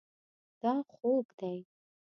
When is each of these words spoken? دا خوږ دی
دا 0.61 0.73
خوږ 0.91 1.27
دی 1.39 1.57